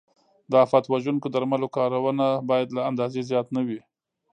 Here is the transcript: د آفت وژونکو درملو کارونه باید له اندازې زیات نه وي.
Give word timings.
د 0.49 0.53
آفت 0.65 0.83
وژونکو 0.87 1.27
درملو 1.33 1.67
کارونه 1.77 2.25
باید 2.49 2.67
له 2.75 2.81
اندازې 2.89 3.27
زیات 3.29 3.47
نه 3.55 3.61
وي. 3.67 3.79